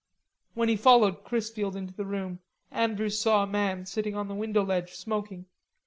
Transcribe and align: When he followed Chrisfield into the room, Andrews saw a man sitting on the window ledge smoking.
When 0.55 0.67
he 0.67 0.77
followed 0.77 1.23
Chrisfield 1.23 1.75
into 1.75 1.93
the 1.93 2.05
room, 2.07 2.39
Andrews 2.71 3.19
saw 3.21 3.43
a 3.43 3.47
man 3.47 3.85
sitting 3.85 4.15
on 4.15 4.27
the 4.27 4.33
window 4.33 4.63
ledge 4.65 4.95
smoking. 4.95 5.45